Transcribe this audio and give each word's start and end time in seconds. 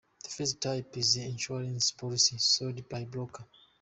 The 0.23 0.31
first 0.31 0.59
type 0.61 0.97
is 0.97 1.15
an 1.17 1.25
insurance 1.27 1.91
policy 1.91 2.39
sold 2.39 2.89
by 2.89 3.01
a 3.01 3.05
broker. 3.05 3.45